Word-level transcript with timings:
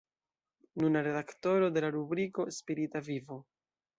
Nuna 0.83 1.03
redaktoro 1.07 1.69
de 1.77 1.85
la 1.85 1.93
rubriko 1.97 2.47
Spirita 2.61 3.05
Vivo. 3.11 3.41